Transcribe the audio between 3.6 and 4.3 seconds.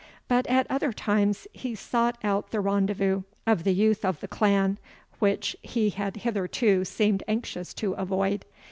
the youth of the